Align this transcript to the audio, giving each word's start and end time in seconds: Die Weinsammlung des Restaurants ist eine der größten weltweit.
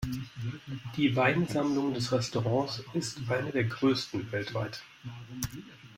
Die 0.97 1.15
Weinsammlung 1.15 1.93
des 1.93 2.11
Restaurants 2.11 2.83
ist 2.95 3.19
eine 3.29 3.51
der 3.51 3.65
größten 3.65 4.31
weltweit. 4.31 4.81